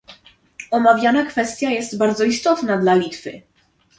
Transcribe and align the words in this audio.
Omawiana 0.71 1.25
kwestia 1.25 1.69
jest 1.71 1.97
bardzo 1.97 2.23
istotna 2.23 2.77
dla 2.77 2.95
Litwy 2.95 3.41